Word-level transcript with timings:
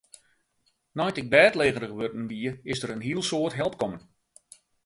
Nei't 0.97 1.19
ik 1.21 1.31
bêdlegerich 1.33 1.95
wurden 1.99 2.25
wie, 2.31 2.47
is 2.71 2.79
der 2.81 2.91
in 2.95 3.05
heel 3.07 3.21
soad 3.29 3.53
help 3.59 3.75
kommen. 3.81 4.01